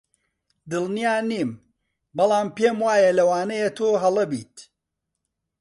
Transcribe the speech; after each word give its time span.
دڵنیا 0.69 1.13
نیم، 1.29 1.51
بەڵام 2.17 2.47
پێم 2.57 2.77
وایە 2.85 3.11
لەوانەیە 3.19 3.69
تۆ 3.77 3.87
هەڵە 4.03 4.23
بیت. 4.31 4.55